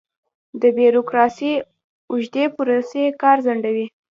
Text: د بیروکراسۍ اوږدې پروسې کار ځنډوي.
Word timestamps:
د 0.61 0.63
بیروکراسۍ 0.77 1.51
اوږدې 2.11 2.45
پروسې 2.55 3.03
کار 3.21 3.37
ځنډوي. 3.45 3.85